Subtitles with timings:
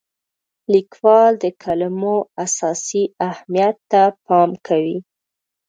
[0.73, 4.97] لیکوال د کلمو اساسي اهمیت ته پام کوي.